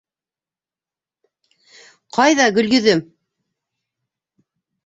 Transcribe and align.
—Ҡайҙа 2.17 2.49
Гөлйөҙөм? 2.57 3.05